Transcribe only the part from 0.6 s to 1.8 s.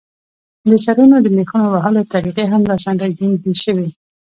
د سرونو د مېخونو د